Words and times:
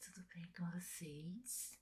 tudo 0.00 0.26
bem 0.28 0.50
com 0.52 0.64
vocês? 0.70 1.78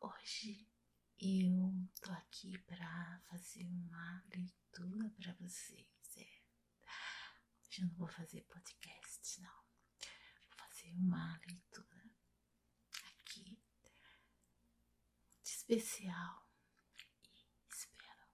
Hoje 0.00 0.70
eu 1.18 1.88
tô 2.00 2.12
aqui 2.12 2.56
para 2.58 3.20
fazer 3.28 3.64
uma 3.64 4.24
leitura 4.28 5.10
para 5.10 5.32
vocês. 5.40 6.16
É. 6.16 6.42
Hoje 7.66 7.82
eu 7.82 7.88
não 7.88 7.94
vou 7.96 8.06
fazer 8.06 8.42
podcast, 8.42 9.40
não. 9.40 9.64
Vou 10.48 10.58
fazer 10.58 10.92
uma 10.92 11.40
leitura 11.44 12.08
aqui 13.18 13.60
de 15.42 15.50
especial 15.50 16.48
e 17.34 17.74
espero 17.74 18.28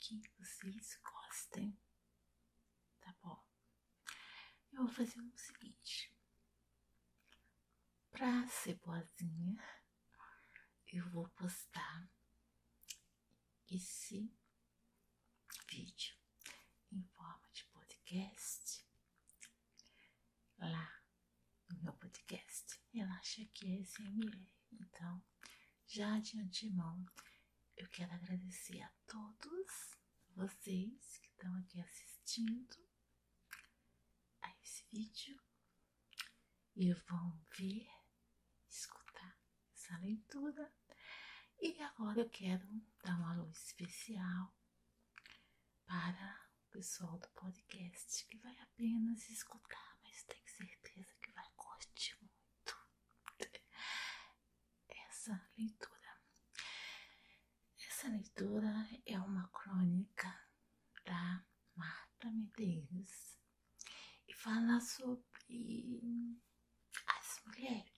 que 0.00 0.22
vocês 0.38 0.98
gostem, 1.02 1.78
tá 3.02 3.14
bom? 3.20 3.46
Eu 4.72 4.86
vou 4.86 4.88
fazer 4.88 5.10
seguinte. 5.10 5.31
Pra 8.22 8.46
ser 8.46 8.76
boazinha, 8.76 9.60
eu 10.92 11.10
vou 11.10 11.28
postar 11.30 12.08
esse 13.68 14.32
vídeo 15.68 16.16
em 16.92 17.02
forma 17.02 17.50
de 17.52 17.64
podcast 17.64 18.86
lá 20.56 21.02
no 21.68 21.82
meu 21.82 21.92
podcast. 21.94 22.80
Relaxa 22.92 23.44
que 23.46 23.66
é 23.66 23.82
SMR. 23.82 24.48
Então, 24.70 25.20
já 25.88 26.20
de 26.20 26.38
antemão, 26.38 27.04
eu 27.76 27.88
quero 27.88 28.12
agradecer 28.12 28.80
a 28.82 28.92
todos 29.08 29.98
vocês 30.36 31.18
que 31.18 31.26
estão 31.26 31.52
aqui 31.56 31.80
assistindo 31.80 32.88
a 34.42 34.56
esse 34.62 34.84
vídeo 34.92 35.42
e 36.76 36.94
vão 36.94 37.44
ver 37.58 38.01
escutar 38.72 39.38
essa 39.74 39.96
leitura. 39.98 40.72
E 41.60 41.80
agora 41.82 42.20
eu 42.20 42.30
quero 42.30 42.66
dar 43.04 43.16
uma 43.18 43.34
luz 43.34 43.66
especial 43.66 44.52
para 45.86 46.48
o 46.66 46.70
pessoal 46.70 47.18
do 47.18 47.28
podcast 47.30 48.26
que 48.26 48.38
vai 48.38 48.58
apenas 48.60 49.28
escutar, 49.28 49.98
mas 50.02 50.24
tenho 50.24 50.48
certeza 50.48 51.14
que 51.20 51.30
vai 51.32 51.48
curtir 51.54 52.16
muito 52.20 52.76
essa 54.88 55.50
leitura. 55.56 56.20
Essa 57.86 58.08
leitura 58.08 58.88
é 59.06 59.18
uma 59.20 59.48
crônica 59.48 60.28
da 61.04 61.44
Marta 61.76 62.30
Medeiros 62.30 63.38
e 64.26 64.32
fala 64.34 64.80
sobre 64.80 66.00
as 67.06 67.42
mulheres. 67.46 67.91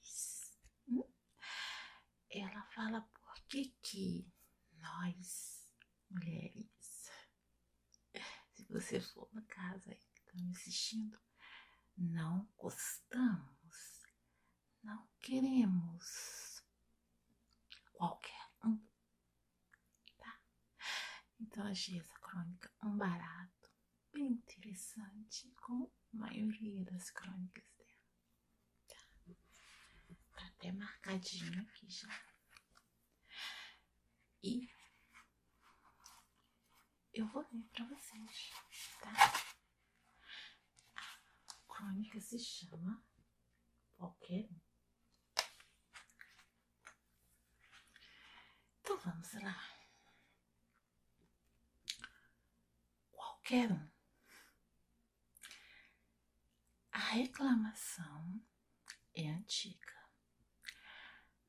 Fala 2.85 3.01
por 3.01 3.41
que 3.49 3.71
que 3.81 4.31
nós, 4.75 5.67
mulheres, 6.11 7.11
se 8.53 8.63
você 8.69 9.01
for 9.01 9.27
na 9.33 9.41
casa 9.41 9.91
aí 9.91 9.97
que 10.13 10.21
está 10.21 10.35
me 10.35 10.51
assistindo, 10.51 11.19
não 11.97 12.47
gostamos, 12.59 14.03
não 14.83 15.09
queremos 15.19 16.63
qualquer 17.95 18.51
um, 18.63 18.77
tá? 20.19 20.39
Então 21.41 21.67
achei 21.67 21.99
essa 21.99 22.19
crônica 22.19 22.71
um 22.83 22.99
barato, 22.99 23.71
bem 24.13 24.27
interessante, 24.33 25.51
como 25.57 25.91
a 26.13 26.17
maioria 26.19 26.85
das 26.85 27.09
crônicas 27.09 27.65
Tá 30.35 30.47
até 30.49 30.73
marcadinho 30.73 31.63
aqui 31.63 31.89
já. 31.89 32.34
E 34.47 34.69
eu 37.15 37.27
vou 37.29 37.47
ler 37.51 37.65
para 37.73 37.87
vocês, 37.87 38.51
tá? 39.01 39.11
A 40.97 41.75
crônica 41.75 42.21
se 42.21 42.39
chama 42.39 43.03
Qualquer 43.97 44.45
um. 44.51 44.61
Então 48.81 48.99
vamos 48.99 49.33
lá. 49.33 49.57
Qualquer 53.13 53.73
um. 53.73 53.91
A 56.93 56.99
reclamação 56.99 58.45
é 59.15 59.31
antiga 59.31 59.95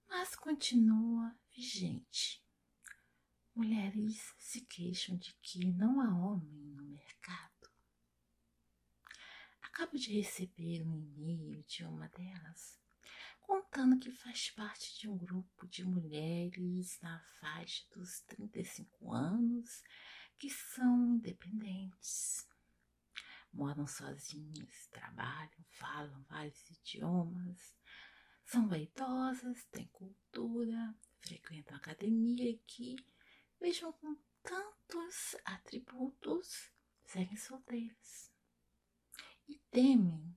mas 0.08 0.34
continua 0.34 1.36
vigente. 1.52 2.45
Mulheres 3.56 4.36
se 4.38 4.62
queixam 4.62 5.16
de 5.18 5.34
que 5.42 5.64
não 5.64 6.02
há 6.02 6.14
homem 6.14 6.52
no 6.76 6.84
mercado. 6.84 7.72
Acabo 9.62 9.98
de 9.98 10.12
receber 10.12 10.86
um 10.86 11.00
e-mail 11.00 11.64
de 11.64 11.86
uma 11.86 12.10
delas 12.10 12.78
contando 13.40 14.00
que 14.00 14.12
faz 14.12 14.50
parte 14.52 15.00
de 15.00 15.08
um 15.08 15.18
grupo 15.18 15.68
de 15.68 15.86
mulheres 15.86 17.00
na 17.02 17.20
faixa 17.40 17.86
dos 17.96 18.22
35 18.22 19.14
anos 19.14 19.84
que 20.38 20.50
são 20.50 21.16
independentes. 21.16 22.46
Moram 23.54 23.88
sozinhas, 23.88 24.88
trabalham, 24.92 25.64
falam 25.70 26.24
vários 26.24 26.70
idiomas, 26.72 27.74
são 28.44 28.68
vaidosas, 28.68 29.64
têm 29.72 29.88
cultura, 29.88 30.94
frequentam 31.22 31.78
academia 31.78 32.50
e 32.50 32.58
que, 32.68 32.96
vejam 33.60 33.92
com 33.94 34.16
tantos 34.44 35.36
atributos, 35.44 36.72
seguem 37.04 37.38
solteiras. 37.38 38.32
E 39.48 39.58
temem 39.72 40.36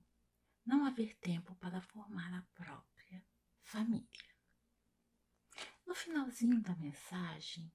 não 0.65 0.85
haver 0.85 1.15
tempo 1.17 1.55
para 1.55 1.81
formar 1.81 2.33
a 2.33 2.41
própria 2.53 3.25
família. 3.63 4.29
No 5.85 5.95
finalzinho 5.95 6.61
da 6.61 6.75
mensagem, 6.75 7.71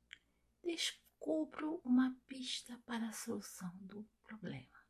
descubro 0.62 1.80
uma 1.84 2.16
pista 2.28 2.78
para 2.86 3.08
a 3.08 3.12
solução 3.12 3.76
do 3.78 4.08
problema. 4.22 4.84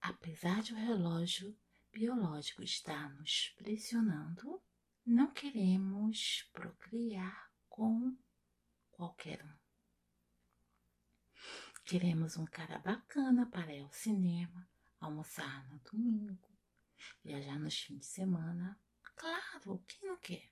Apesar 0.00 0.62
de 0.62 0.72
o 0.72 0.76
relógio 0.76 1.56
biológico 1.92 2.62
está 2.62 3.08
nos 3.10 3.54
pressionando, 3.56 4.60
não 5.06 5.32
queremos 5.32 6.42
procriar 6.52 7.52
com 7.68 8.16
qualquer 8.94 9.44
um. 9.44 9.64
Queremos 11.84 12.36
um 12.36 12.46
cara 12.46 12.78
bacana 12.78 13.46
para 13.46 13.74
ir 13.74 13.82
ao 13.82 13.92
cinema, 13.92 14.66
almoçar 14.98 15.68
no 15.68 15.78
domingo, 15.80 16.48
viajar 17.22 17.58
nos 17.58 17.78
fins 17.78 17.98
de 17.98 18.06
semana. 18.06 18.80
Claro, 19.16 19.84
quem 19.86 20.08
não 20.08 20.16
quer? 20.16 20.50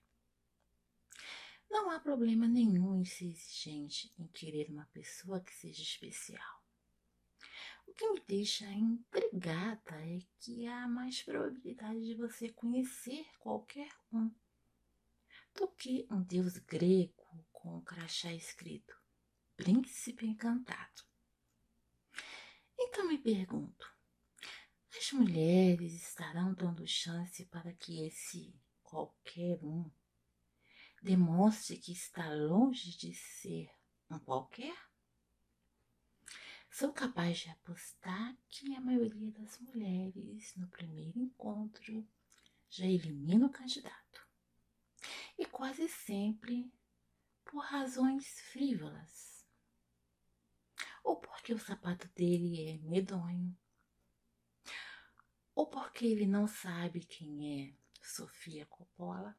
Não 1.70 1.91
há 1.91 1.98
problema 1.98 2.47
nenhum 2.47 3.00
em 3.00 3.04
ser 3.04 3.31
exigente 3.31 4.12
em 4.19 4.26
querer 4.26 4.69
uma 4.70 4.84
pessoa 4.86 5.41
que 5.41 5.54
seja 5.54 5.82
especial. 5.82 6.62
O 7.86 7.94
que 7.94 8.10
me 8.10 8.20
deixa 8.20 8.66
intrigada 8.70 9.94
é 9.94 10.19
que 10.38 10.66
há 10.66 10.86
mais 10.86 11.22
probabilidade 11.22 12.04
de 12.04 12.14
você 12.14 12.50
conhecer 12.50 13.26
qualquer 13.38 13.91
um 14.12 14.31
do 15.54 15.69
que 15.69 16.06
um 16.10 16.22
deus 16.22 16.58
grego 16.58 17.22
com 17.62 17.76
um 17.76 17.80
crachá 17.80 18.32
escrito 18.32 19.00
Príncipe 19.56 20.26
Encantado. 20.26 21.04
Então 22.76 23.06
me 23.06 23.16
pergunto: 23.16 23.88
as 24.98 25.12
mulheres 25.12 25.92
estarão 25.92 26.52
dando 26.54 26.84
chance 26.88 27.44
para 27.46 27.72
que 27.72 28.04
esse 28.04 28.52
qualquer 28.82 29.62
um 29.62 29.88
demonstre 31.00 31.78
que 31.78 31.92
está 31.92 32.34
longe 32.34 32.96
de 32.96 33.14
ser 33.14 33.70
um 34.10 34.19
qualquer? 34.19 34.76
Sou 36.69 36.92
capaz 36.92 37.38
de 37.38 37.50
apostar 37.50 38.37
que 38.48 38.75
a 38.75 38.81
maioria 38.81 39.31
das 39.31 39.60
mulheres, 39.60 40.52
no 40.56 40.66
primeiro 40.66 41.20
encontro, 41.20 42.04
já 42.69 42.87
elimina 42.87 43.46
o 43.46 43.50
candidato. 43.50 44.26
E 45.38 45.46
quase 45.46 45.88
sempre 45.88 46.72
por 47.52 47.62
razões 47.66 48.40
frívolas. 48.50 49.46
Ou 51.04 51.20
porque 51.20 51.52
o 51.52 51.58
sapato 51.58 52.08
dele 52.14 52.70
é 52.70 52.78
medonho. 52.78 53.54
Ou 55.54 55.66
porque 55.66 56.06
ele 56.06 56.26
não 56.26 56.46
sabe 56.46 57.04
quem 57.04 57.69
é 57.69 57.76
Sofia 58.02 58.64
Coppola. 58.64 59.38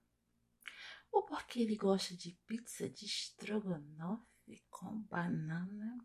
Ou 1.12 1.24
porque 1.24 1.62
ele 1.62 1.76
gosta 1.76 2.16
de 2.16 2.34
pizza 2.46 2.88
de 2.88 3.06
estrogonofe 3.06 4.64
com 4.70 5.02
banana 5.02 5.98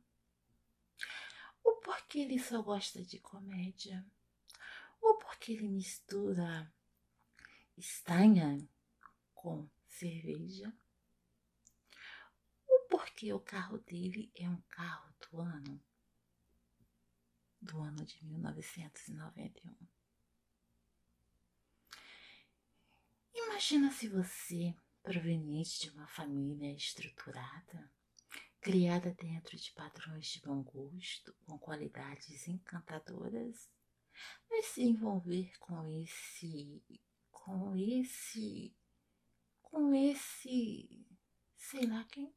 ou 1.62 1.76
porque 1.80 2.20
ele 2.20 2.38
só 2.38 2.62
gosta 2.62 3.04
de 3.04 3.18
comédia, 3.18 4.06
ou 5.02 5.18
porque 5.18 5.52
ele 5.52 5.68
mistura 5.68 6.72
estanha 7.76 8.58
com 9.34 9.68
cerveja, 9.86 10.72
porque 12.98 13.32
o 13.32 13.38
carro 13.38 13.78
dele 13.78 14.28
é 14.34 14.50
um 14.50 14.60
carro 14.62 15.14
do 15.20 15.40
ano, 15.40 15.80
do 17.60 17.80
ano 17.80 18.04
de 18.04 18.24
1991. 18.24 19.76
Imagina 23.34 23.92
se 23.92 24.08
você, 24.08 24.74
proveniente 25.00 25.80
de 25.80 25.90
uma 25.90 26.08
família 26.08 26.74
estruturada, 26.74 27.88
criada 28.60 29.14
dentro 29.14 29.56
de 29.56 29.70
padrões 29.70 30.26
de 30.26 30.40
bom 30.40 30.60
gosto, 30.64 31.32
com 31.46 31.56
qualidades 31.56 32.48
encantadoras, 32.48 33.70
vai 34.48 34.62
se 34.64 34.82
envolver 34.82 35.56
com 35.60 35.86
esse, 36.02 36.82
com 37.30 37.76
esse, 37.76 38.76
com 39.62 39.94
esse, 39.94 41.06
sei 41.56 41.86
lá 41.86 42.02
quem. 42.10 42.34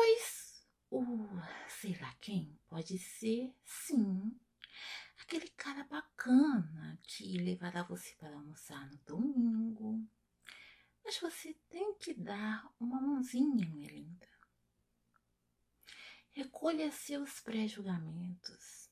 Pois 0.00 0.64
o 0.92 1.26
sei 1.66 1.98
lá 1.98 2.14
quem 2.20 2.56
pode 2.68 2.96
ser, 3.00 3.52
sim, 3.64 4.30
aquele 5.20 5.48
cara 5.48 5.82
bacana 5.82 6.96
que 7.02 7.36
levará 7.36 7.82
você 7.82 8.14
para 8.14 8.32
almoçar 8.32 8.88
no 8.88 8.96
domingo. 8.98 10.08
Mas 11.04 11.18
você 11.18 11.52
tem 11.68 11.96
que 11.96 12.14
dar 12.14 12.72
uma 12.78 13.00
mãozinha, 13.00 13.68
minha 13.68 13.88
linda. 13.88 14.28
Recolha 16.30 16.92
seus 16.92 17.40
pré-julgamentos. 17.40 18.88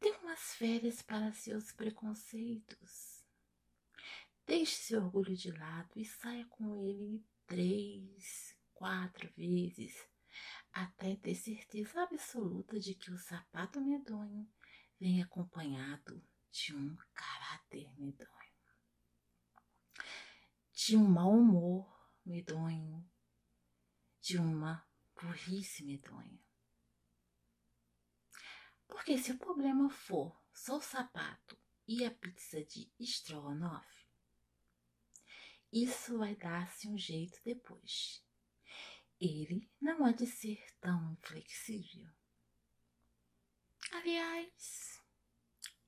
Dê 0.00 0.10
umas 0.16 0.56
férias 0.56 1.00
para 1.00 1.30
seus 1.30 1.70
preconceitos. 1.70 3.24
Deixe 4.44 4.74
seu 4.74 5.04
orgulho 5.04 5.36
de 5.36 5.52
lado 5.52 5.92
e 5.94 6.04
saia 6.04 6.44
com 6.46 6.74
ele 6.74 7.24
três, 7.46 8.58
quatro 8.74 9.32
vezes, 9.36 10.12
até 10.74 11.14
ter 11.14 11.36
certeza 11.36 12.02
absoluta 12.02 12.80
de 12.80 12.96
que 12.96 13.12
o 13.12 13.18
sapato 13.18 13.80
medonho 13.80 14.52
vem 14.98 15.22
acompanhado 15.22 16.20
de 16.50 16.74
um 16.74 16.96
caráter 17.14 17.88
medonho, 17.96 18.28
de 20.72 20.96
um 20.96 21.08
mau 21.08 21.30
humor 21.30 22.12
medonho, 22.26 23.08
de 24.20 24.36
uma 24.36 24.84
burrice 25.14 25.84
medonha. 25.84 26.42
Porque 28.88 29.16
se 29.16 29.30
o 29.30 29.38
problema 29.38 29.88
for 29.88 30.36
só 30.52 30.78
o 30.78 30.82
sapato 30.82 31.56
e 31.86 32.04
a 32.04 32.10
pizza 32.10 32.64
de 32.64 32.92
estrogonofe, 32.98 34.08
isso 35.72 36.18
vai 36.18 36.34
dar-se 36.34 36.88
um 36.88 36.98
jeito 36.98 37.40
depois. 37.44 38.23
Ele 39.20 39.70
não 39.80 40.04
há 40.04 40.12
de 40.12 40.26
ser 40.26 40.64
tão 40.80 41.12
inflexível. 41.12 42.08
Aliás, 43.92 45.02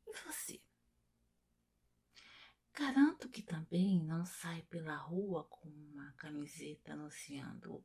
e 0.06 0.12
você? 0.24 0.62
Garanto 2.72 3.28
que 3.28 3.42
também 3.42 4.02
não 4.04 4.24
sai 4.24 4.62
pela 4.62 4.96
rua 4.96 5.44
com 5.44 5.68
uma 5.68 6.12
camiseta 6.12 6.92
anunciando 6.92 7.84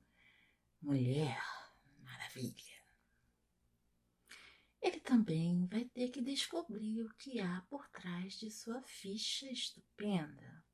Mulher 0.82 1.42
Maravilha 2.00 2.82
ele 4.82 5.00
também 5.00 5.68
vai 5.68 5.86
ter 5.86 6.10
que 6.10 6.22
descobrir 6.22 7.04
o 7.04 7.14
que 7.14 7.40
há 7.40 7.62
por 7.70 7.88
trás 7.90 8.34
de 8.34 8.50
sua 8.50 8.82
ficha 8.82 9.46
estupenda. 9.52 10.66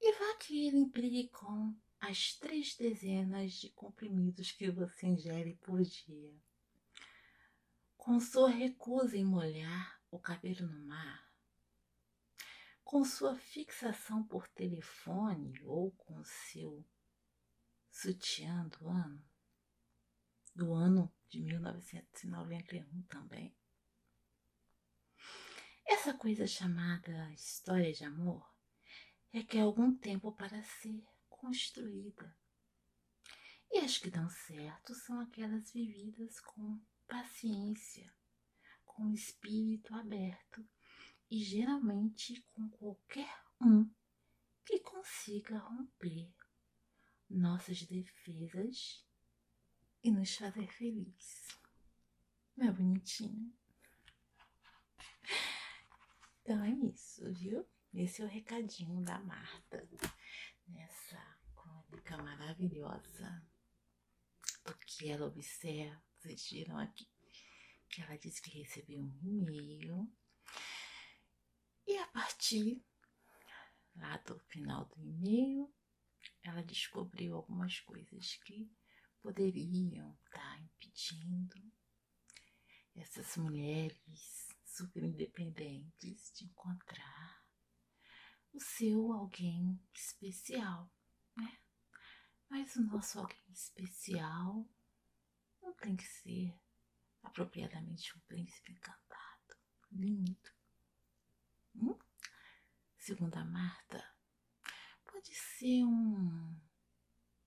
E 0.00 0.12
vá 0.12 0.36
que 0.38 0.66
ele 0.66 0.78
implique 0.78 1.28
com 1.28 1.74
as 2.00 2.34
três 2.34 2.76
dezenas 2.76 3.52
de 3.52 3.70
comprimidos 3.70 4.52
que 4.52 4.70
você 4.70 5.06
ingere 5.06 5.56
por 5.56 5.82
dia. 5.82 6.34
Com 7.96 8.20
sua 8.20 8.50
recusa 8.50 9.16
em 9.16 9.24
molhar 9.24 10.00
o 10.10 10.18
cabelo 10.18 10.66
no 10.66 10.86
mar, 10.86 11.26
com 12.84 13.04
sua 13.04 13.36
fixação 13.36 14.22
por 14.22 14.46
telefone 14.48 15.60
ou 15.64 15.90
com 15.92 16.22
seu 16.24 16.86
sutiã 17.90 18.68
do 18.68 18.88
ano, 18.88 19.24
do 20.54 20.72
ano 20.72 21.12
de 21.28 21.40
1991 21.40 23.02
também. 23.02 23.56
Essa 25.84 26.14
coisa 26.14 26.46
chamada 26.46 27.32
história 27.32 27.92
de 27.92 28.04
amor 28.04 28.48
requer 29.30 29.60
algum 29.60 29.94
tempo 29.94 30.32
para 30.32 30.62
ser 30.62 31.04
construída. 31.36 32.36
E 33.70 33.78
as 33.78 33.98
que 33.98 34.10
dão 34.10 34.28
certo 34.28 34.94
são 34.94 35.20
aquelas 35.20 35.72
vividas 35.72 36.40
com 36.40 36.80
paciência, 37.06 38.12
com 38.84 39.12
espírito 39.12 39.94
aberto 39.94 40.66
e 41.30 41.42
geralmente 41.42 42.42
com 42.52 42.68
qualquer 42.70 43.44
um 43.60 43.90
que 44.64 44.80
consiga 44.80 45.58
romper 45.58 46.32
nossas 47.28 47.82
defesas 47.82 49.04
e 50.02 50.10
nos 50.10 50.34
fazer 50.36 50.72
feliz. 50.72 51.48
Meu 52.56 52.72
bonitinho. 52.72 53.52
Então 56.42 56.62
é 56.62 56.70
isso, 56.70 57.32
viu? 57.34 57.66
Esse 57.92 58.22
é 58.22 58.24
o 58.24 58.28
recadinho 58.28 59.02
da 59.02 59.18
Marta 59.18 59.88
maravilhosa 62.56 63.42
do 64.64 64.76
que 64.78 65.08
ela 65.08 65.26
observa. 65.26 66.02
Vocês 66.18 66.48
viram 66.50 66.78
aqui 66.78 67.06
que 67.88 68.00
ela 68.02 68.16
disse 68.16 68.42
que 68.42 68.58
recebeu 68.58 69.00
um 69.00 69.18
e-mail 69.22 70.10
e 71.86 71.96
a 71.98 72.06
partir 72.08 72.84
lá 73.94 74.16
do 74.18 74.38
final 74.40 74.86
do 74.86 75.00
e-mail 75.00 75.72
ela 76.42 76.62
descobriu 76.62 77.36
algumas 77.36 77.78
coisas 77.80 78.34
que 78.44 78.70
poderiam 79.22 80.18
estar 80.24 80.40
tá 80.40 80.58
impedindo 80.58 81.72
essas 82.94 83.36
mulheres 83.36 84.48
super 84.64 85.02
independentes 85.04 86.32
de 86.32 86.44
encontrar 86.46 87.46
o 88.52 88.60
seu 88.60 89.12
alguém 89.12 89.78
especial? 89.94 90.90
Mas 92.48 92.76
o 92.76 92.82
nosso 92.82 93.18
alguém 93.18 93.50
especial 93.50 94.68
não 95.60 95.74
tem 95.74 95.96
que 95.96 96.04
ser 96.04 96.54
apropriadamente 97.22 98.16
um 98.16 98.20
príncipe 98.20 98.72
encantado, 98.72 99.56
lindo. 99.90 100.50
Hum? 101.74 101.98
Segundo 102.98 103.36
a 103.36 103.44
Marta, 103.44 104.16
pode 105.04 105.34
ser 105.34 105.84
um 105.84 106.58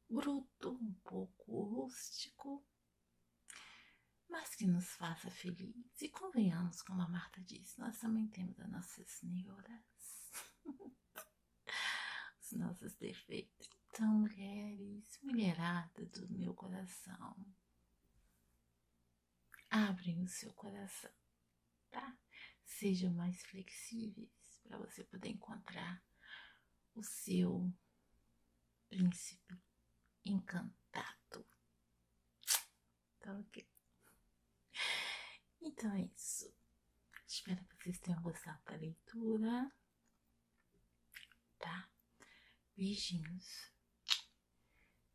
bruto, 0.09 0.71
um 0.71 0.93
pouco 1.03 1.63
rústico, 1.63 2.65
mas 4.27 4.55
que 4.55 4.67
nos 4.67 4.87
faça 4.95 5.29
feliz. 5.31 6.01
E 6.01 6.09
convenhamos, 6.09 6.81
como 6.81 7.01
a 7.01 7.07
Marta 7.07 7.41
disse, 7.41 7.79
nós 7.79 7.97
também 7.99 8.27
temos 8.27 8.59
as 8.59 8.69
nossas 8.69 9.21
neuras, 9.23 10.31
os 12.41 12.51
nossos 12.51 12.95
defeitos. 12.95 13.78
Então, 13.99 14.13
mulheres, 14.13 15.19
mulherada 15.21 16.05
do 16.05 16.29
meu 16.29 16.53
coração, 16.53 17.35
abrem 19.69 20.23
o 20.23 20.27
seu 20.29 20.53
coração, 20.53 21.11
tá? 21.91 22.17
Sejam 22.63 23.13
mais 23.13 23.41
flexíveis 23.41 24.31
para 24.63 24.77
você 24.77 25.03
poder 25.03 25.27
encontrar 25.27 26.01
o 26.95 27.03
seu 27.03 27.69
príncipe 28.87 29.61
encantado. 30.23 31.45
Tá 33.19 33.37
ok? 33.37 33.69
Então 35.59 35.91
é 35.91 36.03
isso. 36.03 36.49
Espero 37.27 37.65
que 37.65 37.75
vocês 37.75 37.99
tenham 37.99 38.21
gostado 38.21 38.63
da 38.63 38.77
leitura. 38.77 39.69
Tá? 41.57 41.91
Beijinhos. 42.77 43.77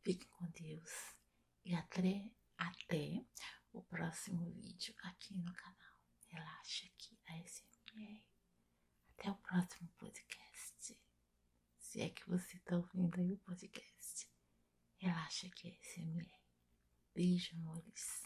Fiquem 0.05 0.29
com 0.29 0.45
Deus. 0.51 1.17
E 1.65 1.73
até, 1.73 2.31
até 2.59 3.25
o 3.73 3.81
próximo 3.81 4.51
vídeo 4.51 4.93
aqui 5.01 5.35
no 5.35 5.51
canal. 5.51 5.99
Relaxa 6.27 6.85
aqui, 6.85 7.17
ASMR. 7.25 8.23
Até 9.09 9.31
o 9.31 9.35
próximo 9.37 9.89
podcast. 9.97 11.01
Se 11.79 12.01
é 12.01 12.09
que 12.11 12.29
você 12.29 12.57
está 12.57 12.77
ouvindo 12.77 13.19
aí 13.19 13.33
o 13.33 13.39
podcast. 13.39 14.29
Relaxa 14.97 15.49
que 15.49 15.69
é 15.69 15.79
SMR. 15.81 16.39
Beijo, 17.15 17.55
amores. 17.55 18.21